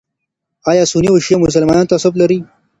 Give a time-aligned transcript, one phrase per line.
[0.69, 2.39] ایا سني او شیعه مسلمانان تعصب لري؟